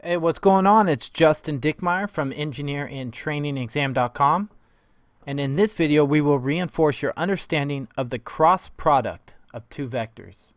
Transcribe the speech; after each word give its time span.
Hey, 0.00 0.16
what's 0.16 0.38
going 0.38 0.64
on? 0.64 0.88
It's 0.88 1.08
Justin 1.08 1.58
Dickmeyer 1.58 2.08
from 2.08 2.30
EngineerInTrainingExam.com. 2.30 4.48
And 5.26 5.40
in 5.40 5.56
this 5.56 5.74
video, 5.74 6.04
we 6.04 6.20
will 6.20 6.38
reinforce 6.38 7.02
your 7.02 7.12
understanding 7.16 7.88
of 7.96 8.10
the 8.10 8.20
cross 8.20 8.68
product 8.68 9.34
of 9.52 9.68
two 9.68 9.88
vectors. 9.88 10.52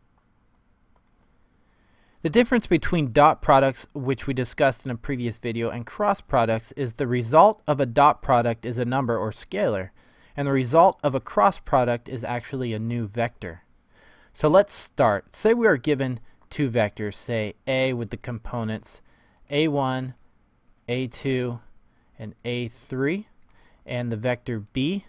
The 2.21 2.29
difference 2.29 2.67
between 2.67 3.13
dot 3.13 3.41
products, 3.41 3.87
which 3.95 4.27
we 4.27 4.35
discussed 4.35 4.85
in 4.85 4.91
a 4.91 4.95
previous 4.95 5.39
video, 5.39 5.71
and 5.71 5.87
cross 5.87 6.21
products 6.21 6.71
is 6.73 6.93
the 6.93 7.07
result 7.07 7.63
of 7.65 7.79
a 7.79 7.87
dot 7.87 8.21
product 8.21 8.63
is 8.63 8.77
a 8.77 8.85
number 8.85 9.17
or 9.17 9.31
scalar, 9.31 9.89
and 10.37 10.47
the 10.47 10.51
result 10.51 10.99
of 11.01 11.15
a 11.15 11.19
cross 11.19 11.57
product 11.57 12.07
is 12.07 12.23
actually 12.23 12.73
a 12.73 12.79
new 12.79 13.07
vector. 13.07 13.63
So 14.33 14.47
let's 14.47 14.75
start. 14.75 15.35
Say 15.35 15.55
we 15.55 15.65
are 15.65 15.77
given 15.77 16.19
two 16.51 16.69
vectors, 16.69 17.15
say 17.15 17.55
A 17.65 17.93
with 17.93 18.11
the 18.11 18.17
components 18.17 19.01
a1, 19.51 20.13
a2, 20.87 21.59
and 22.17 22.35
a3, 22.45 23.25
and 23.85 24.11
the 24.11 24.15
vector 24.15 24.59
b, 24.59 25.05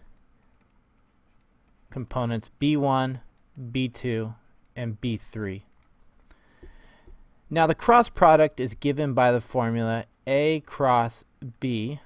components 1.91 2.51
b1, 2.61 3.21
b2, 3.73 4.35
and 4.75 5.01
b3. 5.01 5.63
Now 7.51 7.67
the 7.67 7.75
cross 7.75 8.09
product 8.09 8.59
is 8.59 8.75
given 8.75 9.13
by 9.13 9.31
the 9.31 9.41
formula 9.41 10.07
a 10.27 10.61
cross 10.61 11.25
b. 11.61 12.01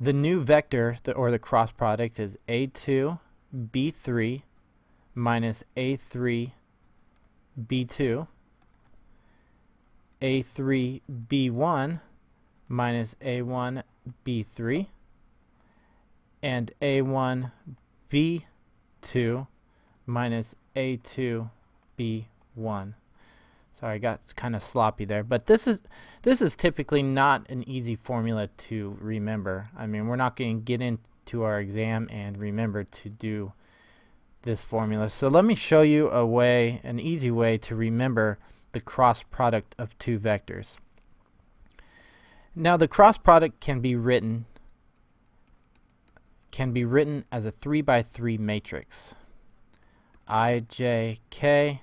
The 0.00 0.12
new 0.12 0.42
vector, 0.42 0.96
the, 1.04 1.12
or 1.12 1.30
the 1.30 1.38
cross 1.38 1.72
product, 1.72 2.18
is 2.18 2.36
a2, 2.48 3.18
b3 3.54 4.42
minus 5.14 5.64
a3, 5.76 6.52
b2 7.66 8.26
a3b1 10.20 12.00
minus 12.68 13.14
a1b3 13.20 14.86
and 16.42 16.72
a1b2 16.80 19.46
minus 20.06 20.54
a2b1. 20.74 22.94
Sorry, 23.78 23.94
I 23.94 23.98
got 23.98 24.20
kind 24.36 24.56
of 24.56 24.62
sloppy 24.62 25.04
there, 25.04 25.22
but 25.22 25.44
this 25.46 25.66
is 25.66 25.82
this 26.22 26.40
is 26.40 26.56
typically 26.56 27.02
not 27.02 27.48
an 27.50 27.68
easy 27.68 27.94
formula 27.94 28.48
to 28.56 28.96
remember. 29.00 29.68
I 29.76 29.86
mean, 29.86 30.06
we're 30.06 30.16
not 30.16 30.36
going 30.36 30.60
to 30.60 30.64
get 30.64 30.80
into 30.80 31.42
our 31.42 31.60
exam 31.60 32.08
and 32.10 32.38
remember 32.38 32.84
to 32.84 33.08
do 33.10 33.52
this 34.42 34.62
formula. 34.62 35.10
So 35.10 35.28
let 35.28 35.44
me 35.44 35.54
show 35.54 35.82
you 35.82 36.10
a 36.10 36.24
way, 36.24 36.80
an 36.84 36.98
easy 36.98 37.30
way 37.30 37.58
to 37.58 37.76
remember 37.76 38.38
the 38.76 38.80
cross 38.82 39.22
product 39.22 39.74
of 39.78 39.96
two 39.98 40.18
vectors. 40.18 40.76
Now 42.54 42.76
the 42.76 42.86
cross 42.86 43.16
product 43.16 43.58
can 43.58 43.80
be 43.80 43.96
written 43.96 44.44
can 46.50 46.72
be 46.72 46.84
written 46.84 47.24
as 47.32 47.46
a 47.46 47.50
3 47.50 47.80
by 47.80 48.02
3 48.02 48.36
matrix. 48.36 49.14
I, 50.28 50.58
J, 50.68 51.20
K, 51.30 51.80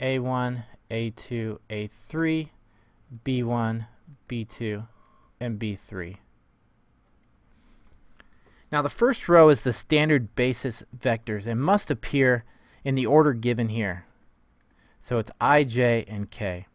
A1, 0.00 0.64
A2, 0.90 1.58
A3, 1.70 2.48
B1, 3.24 3.86
B2, 4.28 4.86
and 5.38 5.60
B3. 5.60 6.16
Now 8.72 8.82
the 8.82 8.88
first 8.88 9.28
row 9.28 9.48
is 9.48 9.62
the 9.62 9.72
standard 9.72 10.34
basis 10.34 10.82
vectors 10.96 11.46
and 11.46 11.60
must 11.60 11.88
appear 11.88 12.42
in 12.82 12.96
the 12.96 13.06
order 13.06 13.32
given 13.32 13.68
here. 13.68 14.05
So 15.00 15.18
it's 15.18 15.30
i, 15.40 15.64
j, 15.64 16.04
and 16.08 16.30
k. 16.30 16.66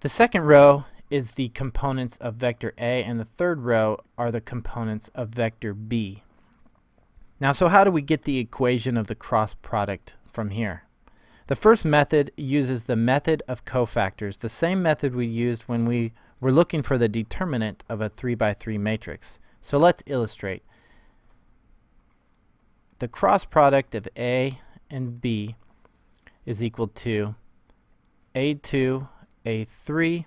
The 0.00 0.08
second 0.08 0.42
row 0.42 0.84
is 1.10 1.32
the 1.32 1.48
components 1.50 2.16
of 2.18 2.34
vector 2.34 2.74
A, 2.78 3.02
and 3.02 3.20
the 3.20 3.28
third 3.36 3.60
row 3.60 3.98
are 4.18 4.30
the 4.30 4.40
components 4.40 5.08
of 5.14 5.28
vector 5.28 5.74
B. 5.74 6.22
Now, 7.40 7.52
so 7.52 7.68
how 7.68 7.84
do 7.84 7.90
we 7.90 8.02
get 8.02 8.22
the 8.22 8.38
equation 8.38 8.96
of 8.96 9.06
the 9.06 9.14
cross 9.14 9.54
product 9.54 10.14
from 10.24 10.50
here? 10.50 10.84
The 11.46 11.56
first 11.56 11.84
method 11.84 12.32
uses 12.36 12.84
the 12.84 12.96
method 12.96 13.42
of 13.46 13.64
cofactors, 13.64 14.38
the 14.38 14.48
same 14.48 14.82
method 14.82 15.14
we 15.14 15.26
used 15.26 15.62
when 15.64 15.84
we 15.84 16.12
were 16.40 16.52
looking 16.52 16.82
for 16.82 16.96
the 16.96 17.08
determinant 17.08 17.84
of 17.88 18.00
a 18.00 18.08
3 18.08 18.34
by 18.34 18.54
3 18.54 18.78
matrix. 18.78 19.38
So 19.60 19.78
let's 19.78 20.02
illustrate. 20.06 20.62
The 22.98 23.08
cross 23.08 23.44
product 23.44 23.94
of 23.94 24.08
A 24.16 24.58
and 24.90 25.20
B 25.20 25.56
is 26.46 26.62
equal 26.62 26.88
to 26.88 27.34
A2, 28.34 29.08
A3, 29.46 30.24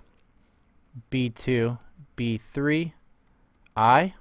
B2, 1.10 1.78
B3, 2.16 2.92
I 3.76 4.14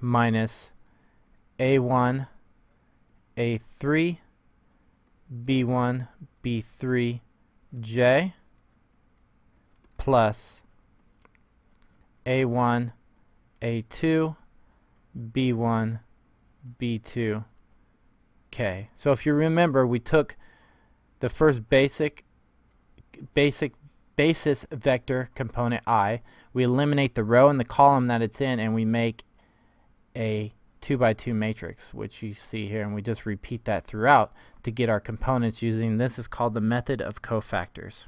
minus 0.00 0.72
A1, 1.58 2.26
A3, 3.36 4.18
B1, 5.44 6.08
B3, 6.44 7.20
J 7.78 8.34
plus 9.96 10.62
A1, 12.26 12.92
A2, 13.60 14.36
B1, 15.16 16.00
B2, 16.80 17.44
K. 18.50 18.88
So 18.94 19.12
if 19.12 19.26
you 19.26 19.34
remember, 19.34 19.86
we 19.86 20.00
took 20.00 20.36
the 21.20 21.28
first 21.28 21.68
basic 21.68 22.24
basic 23.34 23.72
basis 24.16 24.66
vector 24.70 25.30
component 25.34 25.82
i, 25.86 26.20
we 26.52 26.64
eliminate 26.64 27.14
the 27.14 27.24
row 27.24 27.48
and 27.48 27.58
the 27.58 27.64
column 27.64 28.06
that 28.06 28.22
it's 28.22 28.40
in 28.40 28.58
and 28.58 28.74
we 28.74 28.84
make 28.84 29.22
a 30.16 30.52
2 30.80 30.96
by 30.96 31.12
2 31.12 31.34
matrix, 31.34 31.92
which 31.92 32.22
you 32.22 32.34
see 32.34 32.66
here, 32.66 32.82
and 32.82 32.94
we 32.94 33.02
just 33.02 33.26
repeat 33.26 33.64
that 33.64 33.84
throughout 33.84 34.32
to 34.62 34.70
get 34.70 34.88
our 34.88 35.00
components 35.00 35.62
using 35.62 35.96
this 35.96 36.18
is 36.18 36.26
called 36.26 36.54
the 36.54 36.60
method 36.60 37.00
of 37.00 37.22
cofactors. 37.22 38.06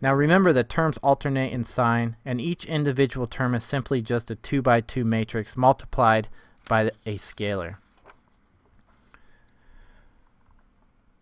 Now 0.00 0.14
remember 0.14 0.52
that 0.52 0.68
terms 0.68 0.98
alternate 1.02 1.52
in 1.52 1.64
sign, 1.64 2.16
and 2.24 2.40
each 2.40 2.64
individual 2.64 3.26
term 3.26 3.54
is 3.54 3.64
simply 3.64 4.00
just 4.00 4.30
a 4.30 4.34
2 4.34 4.62
by 4.62 4.80
2 4.80 5.04
matrix 5.04 5.56
multiplied 5.56 6.28
by 6.68 6.90
a 7.06 7.16
scalar. 7.16 7.76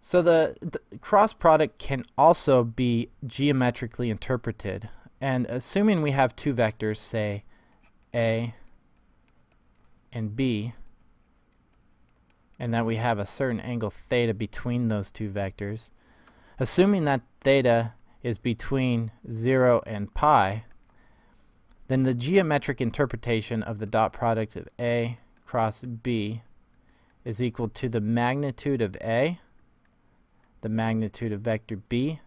So 0.09 0.23
the, 0.23 0.57
the, 0.63 0.81
cross 1.01 1.35
product 1.35 1.79
can 1.79 2.03
also 2.17 2.65
be 2.65 3.11
geometrically 3.27 4.09
interpreted. 4.09 4.89
And 5.21 5.45
assuming 5.45 6.01
we 6.01 6.13
have 6.13 6.35
two 6.35 6.55
vectors, 6.55 6.97
say 6.97 7.45
A 8.15 8.55
and 10.11 10.35
B, 10.35 10.73
and 12.59 12.73
that 12.73 12.87
we 12.87 12.97
have 12.97 13.19
a 13.19 13.27
certain 13.27 13.61
angle 13.61 13.91
theta 13.91 14.33
between 14.33 14.89
those 14.89 15.11
two 15.11 15.29
vectors, 15.29 15.91
assuming 16.59 17.05
that 17.05 17.21
theta 17.43 17.93
is 18.23 18.39
between 18.39 19.11
0 19.31 19.83
and 19.87 20.15
pi, 20.15 20.65
then 21.89 22.05
the 22.05 22.15
geometric 22.15 22.81
interpretation 22.81 23.63
of 23.63 23.79
the 23.79 23.85
dot 23.85 24.15
product 24.15 24.57
of 24.57 24.71
A 24.81 25.19
cross 25.45 25.83
B 25.83 26.41
is 27.27 27.43
equal 27.43 27.69
to 27.69 27.91
the 27.91 28.01
magnitude 28.01 28.81
of 28.81 28.97
A 29.03 29.39
the 30.61 30.69
magnitude 30.69 31.33
of 31.33 31.41
vector 31.41 31.77
b 31.77 32.21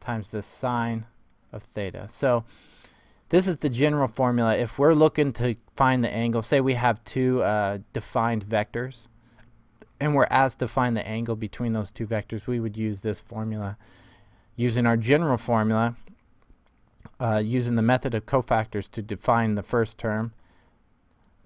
times 0.00 0.30
the 0.30 0.42
sine 0.42 1.06
of 1.52 1.62
theta. 1.62 2.08
So 2.10 2.44
this 3.28 3.46
is 3.46 3.56
the 3.56 3.68
general 3.68 4.08
formula. 4.08 4.56
If 4.56 4.78
we're 4.78 4.94
looking 4.94 5.32
to 5.34 5.56
find 5.76 6.04
the 6.04 6.10
angle, 6.10 6.42
say 6.42 6.60
we 6.60 6.74
have 6.74 7.02
two 7.04 7.42
uh, 7.42 7.78
defined 7.92 8.46
vectors, 8.46 9.06
and 10.00 10.14
we're 10.14 10.26
asked 10.30 10.58
to 10.58 10.68
find 10.68 10.96
the 10.96 11.06
angle 11.06 11.36
between 11.36 11.72
those 11.72 11.90
two 11.90 12.06
vectors, 12.06 12.46
we 12.46 12.60
would 12.60 12.76
use 12.76 13.00
this 13.00 13.20
formula. 13.20 13.78
Using 14.56 14.84
our 14.84 14.96
general 14.96 15.38
formula, 15.38 15.96
uh, 17.20 17.38
using 17.38 17.76
the 17.76 17.82
method 17.82 18.14
of 18.14 18.26
cofactors 18.26 18.90
to 18.90 19.00
define 19.00 19.54
the 19.54 19.62
first 19.62 19.96
term, 19.96 20.32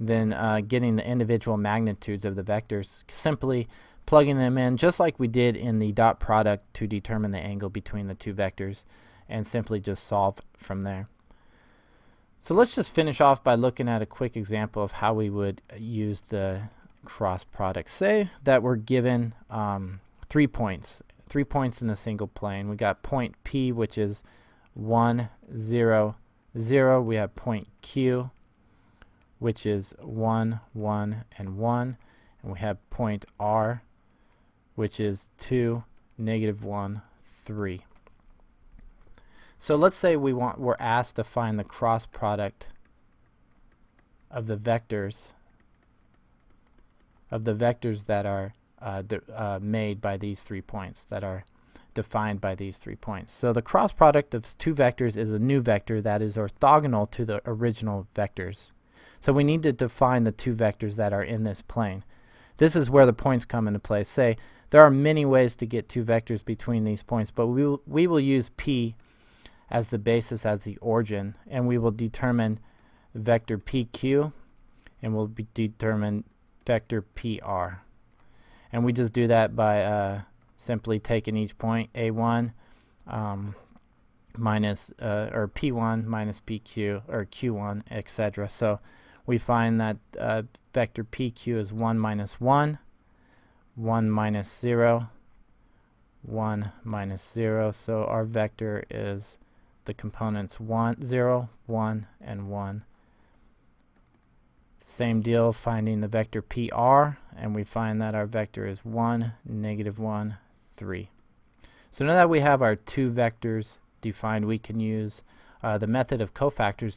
then 0.01 0.33
uh, 0.33 0.61
getting 0.67 0.97
the 0.97 1.07
individual 1.07 1.57
magnitudes 1.57 2.25
of 2.25 2.35
the 2.35 2.43
vectors, 2.43 3.05
simply 3.09 3.69
plugging 4.07 4.39
them 4.39 4.57
in 4.57 4.77
just 4.77 4.99
like 5.01 5.19
we 5.19 5.29
did 5.29 5.57
in 5.57 5.79
the 5.79 5.93
dot 5.93 6.21
product 6.21 6.73
to 6.75 6.87
determine 6.87 7.33
the 7.33 7.39
angle 7.39 7.69
between 7.69 8.07
the 8.07 8.15
two 8.15 8.33
vectors 8.33 8.85
and 9.29 9.47
simply 9.47 9.81
just 9.81 10.05
solve 10.05 10.41
from 10.57 10.83
there. 10.83 11.09
So 12.39 12.55
let's 12.55 12.77
just 12.77 12.91
finish 12.91 13.21
off 13.21 13.43
by 13.43 13.57
looking 13.57 13.89
at 13.89 14.03
a 14.03 14.07
quick 14.07 14.37
example 14.37 14.83
of 14.83 14.93
how 14.93 15.15
we 15.15 15.29
would 15.29 15.63
use 15.77 16.21
the 16.21 16.63
cross 17.05 17.43
product. 17.43 17.91
Say 17.91 18.31
that 18.45 18.63
we're 18.63 18.77
given 18.77 19.35
um, 19.51 20.01
three 20.29 20.47
points, 20.47 21.03
three 21.29 21.45
points 21.45 21.83
in 21.83 21.91
a 21.91 21.97
single 21.97 22.29
plane. 22.29 22.69
We 22.69 22.77
got 22.77 23.03
point 23.03 23.35
P, 23.43 23.73
which 23.73 23.99
is 23.99 24.23
1, 24.75 25.29
0, 25.57 26.17
0. 26.57 27.03
We 27.03 27.17
have 27.17 27.35
point 27.35 27.69
Q, 27.83 28.31
which 29.41 29.67
is 29.67 29.95
1, 30.01 30.61
1, 30.73 31.25
and 31.39 31.57
1. 31.57 31.97
And 32.43 32.53
we 32.53 32.59
have 32.61 32.91
point 32.91 33.25
R, 33.41 33.83
which 34.77 35.01
is 35.01 35.29
2, 35.39 35.83
negative 36.17 36.63
1, 36.63 37.03
3. 37.45 37.81
So 39.59 39.75
let's 39.75 39.97
say 39.97 40.17
we 40.17 40.33
want 40.33 40.61
we're 40.61 40.77
asked 40.79 41.17
to 41.17 41.25
find 41.25 41.59
the 41.59 41.65
cross 41.65 42.07
product 42.07 42.69
of 44.31 44.47
the 44.47 44.57
vectors 44.57 45.29
of 47.31 47.45
the 47.45 47.55
vectors 47.55 48.05
that 48.07 48.27
are 48.27 48.53
uh, 48.81 49.03
uh, 49.35 49.59
made 49.61 50.01
by 50.01 50.17
these 50.17 50.43
three 50.43 50.61
points 50.61 51.05
that 51.05 51.25
are 51.25 51.45
defined 51.95 52.41
by 52.41 52.55
these 52.55 52.77
three 52.77 52.95
points. 52.95 53.33
So 53.33 53.53
the 53.53 53.63
cross 53.63 53.93
product 53.93 54.35
of 54.35 54.57
two 54.59 54.75
vectors 54.75 55.17
is 55.17 55.33
a 55.33 55.39
new 55.39 55.61
vector 55.61 56.03
that 56.03 56.21
is 56.21 56.37
orthogonal 56.37 57.11
to 57.13 57.25
the 57.25 57.41
original 57.47 58.07
vectors. 58.15 58.71
So 59.23 59.33
we 59.33 59.45
need 59.45 59.63
to 59.63 59.73
define 59.73 60.25
the 60.25 60.33
two 60.33 60.55
vectors 60.55 60.97
that 60.97 61.13
are 61.13 61.23
in 61.23 61.45
this 61.45 61.63
plane. 61.63 62.05
This 62.59 62.77
is 62.77 62.91
where 62.91 63.07
the 63.07 63.13
points 63.13 63.45
come 63.45 63.67
into 63.67 63.81
play. 63.81 64.05
Say 64.05 64.37
there 64.71 64.83
are 64.83 64.91
many 64.91 65.25
ways 65.25 65.55
to 65.57 65.67
get 65.67 65.89
two 65.89 66.05
vectors 66.05 66.45
between 66.45 66.85
these 66.85 67.03
points, 67.03 67.31
but 67.31 67.47
we 67.47 67.67
will, 67.67 67.83
we 67.87 68.07
will 68.07 68.21
use 68.21 68.51
P 68.57 68.97
as 69.71 69.89
the 69.89 69.99
basis 69.99 70.47
as 70.47 70.61
the 70.61 70.77
origin, 70.79 71.35
and 71.49 71.67
we 71.67 71.79
will 71.79 71.91
determine 71.91 72.59
vector 73.15 73.59
PQ, 73.59 74.33
and 75.03 75.15
we'll 75.15 75.33
determine 75.55 76.25
vector 76.67 77.03
PR. 77.03 77.81
And 78.73 78.85
we 78.85 78.93
just 78.93 79.13
do 79.13 79.27
that 79.29 79.57
by 79.57 79.83
uh, 79.83 80.21
simply 80.57 80.99
taking 80.99 81.37
each 81.37 81.57
point, 81.59 81.93
A1 81.95 82.53
um, 83.07 83.55
minus, 84.37 84.93
uh, 85.01 85.31
or 85.33 85.49
P1 85.49 86.05
minus 86.05 86.41
PQ, 86.41 87.03
or 87.09 87.25
Q1, 87.25 87.83
etc. 87.91 88.51
So 88.51 88.81
we 89.27 89.39
find 89.39 89.81
that 89.81 89.97
uh, 90.19 90.43
vector 90.75 91.05
PQ 91.05 91.59
is 91.59 91.73
1 91.73 91.99
minus 91.99 92.41
1, 92.41 92.79
1 93.77 94.11
minus 94.11 94.59
0, 94.59 95.11
1 96.23 96.73
minus 96.83 97.31
0. 97.31 97.71
So 97.71 98.05
our 98.05 98.25
vector 98.25 98.85
is 98.91 99.39
the 99.85 99.95
components 99.95 100.59
1, 100.59 101.03
0, 101.03 101.51
1, 101.67 102.07
and 102.21 102.51
1. 102.51 102.85
Same 104.81 105.21
deal 105.21 105.53
finding 105.53 106.01
the 106.01 106.09
vector 106.09 106.41
PR, 106.41 107.19
and 107.37 107.55
we 107.55 107.65
find 107.65 108.01
that 108.01 108.15
our 108.15 108.27
vector 108.27 108.67
is 108.67 108.85
1, 108.85 109.33
negative 109.45 109.99
1, 109.99 110.37
3. 110.73 111.11
So 111.91 112.05
now 112.07 112.15
that 112.15 112.31
we 112.31 112.41
have 112.41 112.63
our 112.63 112.77
two 112.77 113.11
vectors 113.11 113.79
defined, 114.01 114.47
we 114.47 114.59
can 114.59 114.81
use 114.81 115.23
uh, 115.63 115.77
the 115.77 115.87
method 115.87 116.21
of 116.21 116.35
cofactors 116.35 116.97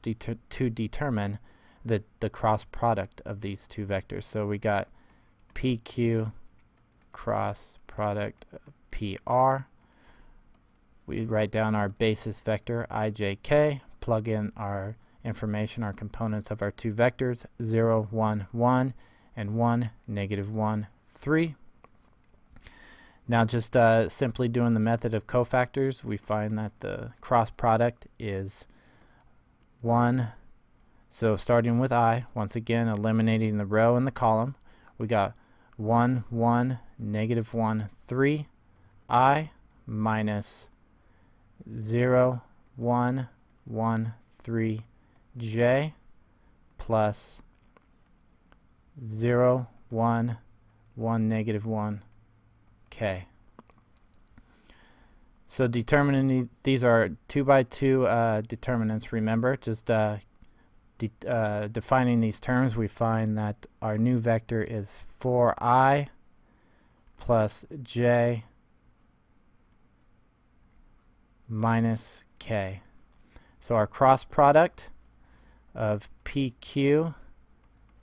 to 0.49 0.69
determine 0.69 1.39
the, 1.83 2.03
the 2.19 2.29
cross 2.29 2.63
product 2.63 3.21
of 3.25 3.41
these 3.41 3.67
two 3.67 3.85
vectors. 3.85 4.23
So 4.23 4.45
we 4.45 4.57
got 4.57 4.87
PQ 5.55 6.31
cross 7.11 7.79
product 7.87 8.45
PR. 8.91 9.57
We 11.05 11.25
write 11.25 11.51
down 11.51 11.75
our 11.75 11.89
basis 11.89 12.39
vector 12.39 12.85
ijk, 12.91 13.81
plug 13.99 14.27
in 14.27 14.51
our 14.55 14.95
information, 15.23 15.83
our 15.83 15.93
components 15.93 16.51
of 16.51 16.61
our 16.61 16.71
two 16.71 16.93
vectors, 16.93 17.45
0, 17.61 18.07
1, 18.11 18.47
1, 18.51 18.93
and 19.35 19.55
1, 19.55 19.89
negative 20.07 20.51
1, 20.51 20.87
3. 21.09 21.55
Now 23.27 23.45
just 23.45 23.77
uh, 23.77 24.09
simply 24.09 24.47
doing 24.47 24.73
the 24.73 24.79
method 24.79 25.13
of 25.13 25.27
cofactors, 25.27 26.03
we 26.03 26.17
find 26.17 26.57
that 26.57 26.79
the 26.79 27.11
cross 27.21 27.49
product 27.49 28.07
is 28.17 28.65
1. 29.81 30.29
So 31.11 31.35
starting 31.35 31.79
with 31.79 31.91
i, 31.91 32.25
once 32.33 32.55
again 32.55 32.87
eliminating 32.87 33.57
the 33.57 33.65
row 33.65 33.95
and 33.95 34.07
the 34.07 34.11
column, 34.11 34.55
we 34.97 35.07
got 35.07 35.35
1, 35.77 36.25
1, 36.29 36.79
negative 36.99 37.53
1, 37.53 37.89
3, 38.07 38.47
i 39.09 39.51
minus 39.87 40.67
0, 41.79 42.41
1, 42.75 43.27
1, 43.65 44.13
3, 44.43 44.81
j 45.37 45.93
plus 46.77 47.41
0, 49.07 49.67
1, 49.89 50.37
1, 50.95 51.29
negative 51.29 51.65
1, 51.65 52.03
k. 52.89 53.25
So 55.47 55.67
determining 55.67 56.49
these 56.63 56.83
are 56.83 57.09
2 57.27 57.43
by 57.43 57.63
2 57.63 58.05
uh, 58.05 58.41
determinants, 58.41 59.11
remember, 59.11 59.57
just 59.57 59.89
uh, 59.89 60.17
de 60.99 61.09
uh, 61.27 61.67
defining 61.67 62.19
these 62.19 62.39
terms, 62.39 62.75
we 62.75 62.87
find 62.87 63.37
that 63.37 63.65
our 63.81 63.97
new 63.97 64.19
vector 64.19 64.61
is 64.61 65.03
4i 65.19 66.09
plus 67.19 67.65
j 67.83 68.45
minus 71.47 72.23
k. 72.39 72.81
So 73.59 73.75
our 73.75 73.87
cross 73.87 74.23
product 74.23 74.89
of 75.75 76.09
PQ 76.25 77.13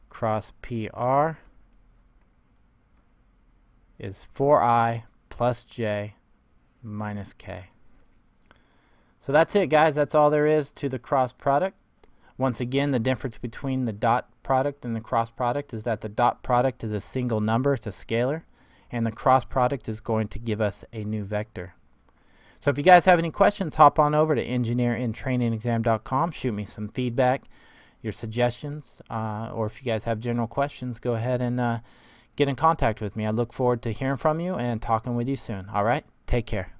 cross 0.08 0.52
PR 0.62 1.38
is 3.98 4.26
4i 4.36 5.02
plus 5.28 5.64
j 5.64 6.14
minus 6.82 7.32
k. 7.32 7.66
So 9.20 9.32
that's 9.32 9.56
it 9.56 9.68
guys, 9.68 9.94
that's 9.94 10.14
all 10.14 10.30
there 10.30 10.46
is 10.46 10.70
to 10.72 10.88
the 10.88 10.98
cross 10.98 11.32
product. 11.32 11.76
Once 12.38 12.60
again, 12.60 12.90
the 12.90 12.98
difference 12.98 13.38
between 13.38 13.86
the 13.86 13.92
dot 13.92 14.28
product 14.42 14.84
and 14.84 14.94
the 14.94 15.00
cross 15.00 15.30
product 15.30 15.72
is 15.72 15.82
that 15.84 16.02
the 16.02 16.08
dot 16.08 16.42
product 16.42 16.84
is 16.84 16.92
a 16.92 17.00
single 17.00 17.40
number, 17.40 17.74
it's 17.74 17.86
a 17.86 17.90
scalar, 17.90 18.42
and 18.90 19.06
the 19.06 19.12
cross 19.12 19.44
product 19.44 19.88
is 19.88 20.00
going 20.00 20.28
to 20.28 20.38
give 20.38 20.60
us 20.60 20.84
a 20.92 21.04
new 21.04 21.24
vector. 21.24 21.74
So 22.60 22.70
if 22.70 22.78
you 22.78 22.84
guys 22.84 23.04
have 23.04 23.18
any 23.18 23.30
questions, 23.30 23.76
hop 23.76 23.98
on 23.98 24.14
over 24.14 24.34
to 24.34 24.44
engineerintrainingexam.com, 24.44 26.30
shoot 26.32 26.52
me 26.52 26.64
some 26.64 26.88
feedback, 26.88 27.44
your 28.02 28.12
suggestions, 28.12 29.02
uh, 29.10 29.50
or 29.54 29.66
if 29.66 29.84
you 29.84 29.90
guys 29.90 30.04
have 30.04 30.20
general 30.20 30.46
questions, 30.46 30.98
go 30.98 31.14
ahead 31.14 31.42
and 31.42 31.60
uh, 31.60 31.78
get 32.36 32.48
in 32.48 32.56
contact 32.56 33.00
with 33.00 33.16
me. 33.16 33.26
I 33.26 33.30
look 33.30 33.52
forward 33.52 33.82
to 33.82 33.92
hearing 33.92 34.16
from 34.16 34.40
you 34.40 34.54
and 34.54 34.80
talking 34.80 35.16
with 35.16 35.28
you 35.28 35.36
soon. 35.36 35.68
All 35.72 35.84
right, 35.84 36.04
take 36.26 36.46
care. 36.46 36.75